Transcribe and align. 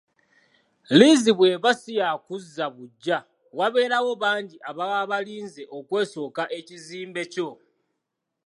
Liizi 0.97 1.31
bw'eba 1.37 1.71
siyaakuzza 1.81 2.65
buggya 2.75 3.17
wabeerawo 3.57 4.11
bangi 4.23 4.57
ababa 4.69 5.09
balinze 5.11 5.63
okwesooka 5.77 6.43
ekizimbe 6.59 7.21
kyo. 7.33 7.49